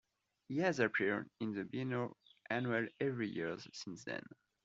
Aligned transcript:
He 0.47 0.57
has 0.57 0.79
appeared 0.79 1.29
in 1.39 1.51
the 1.53 1.63
Beano 1.63 2.17
Annual 2.49 2.87
every 2.99 3.29
year 3.29 3.59
since 3.71 4.03
then. 4.03 4.25